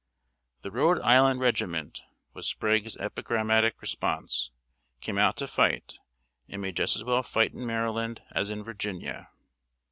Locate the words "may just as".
6.59-7.03